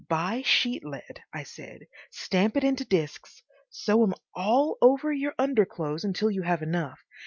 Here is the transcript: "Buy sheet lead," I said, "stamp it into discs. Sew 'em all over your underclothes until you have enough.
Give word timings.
"Buy 0.09 0.41
sheet 0.41 0.83
lead," 0.83 1.21
I 1.31 1.43
said, 1.43 1.85
"stamp 2.09 2.57
it 2.57 2.63
into 2.63 2.83
discs. 2.83 3.43
Sew 3.69 4.01
'em 4.03 4.15
all 4.33 4.79
over 4.81 5.13
your 5.13 5.35
underclothes 5.37 6.03
until 6.03 6.31
you 6.31 6.41
have 6.41 6.63
enough. 6.63 7.05